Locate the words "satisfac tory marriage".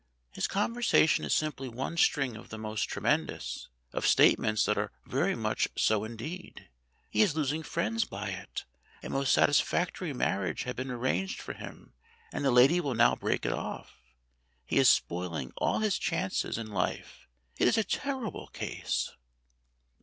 9.37-10.63